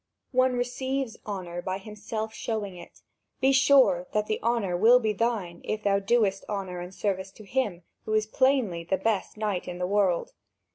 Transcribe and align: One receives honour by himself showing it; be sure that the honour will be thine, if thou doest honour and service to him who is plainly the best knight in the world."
One 0.31 0.55
receives 0.55 1.17
honour 1.27 1.61
by 1.61 1.77
himself 1.77 2.33
showing 2.33 2.75
it; 2.75 3.03
be 3.39 3.51
sure 3.51 4.07
that 4.13 4.25
the 4.25 4.41
honour 4.41 4.75
will 4.75 4.99
be 4.99 5.13
thine, 5.13 5.61
if 5.63 5.83
thou 5.83 5.99
doest 5.99 6.43
honour 6.49 6.79
and 6.79 6.91
service 6.91 7.29
to 7.33 7.43
him 7.43 7.83
who 8.05 8.13
is 8.15 8.25
plainly 8.25 8.83
the 8.83 8.97
best 8.97 9.37
knight 9.37 9.67
in 9.67 9.77
the 9.77 9.85
world." 9.85 10.31